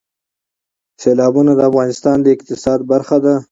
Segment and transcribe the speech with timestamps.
[1.01, 3.35] سیلابونه د افغانستان د اقتصاد برخه ده.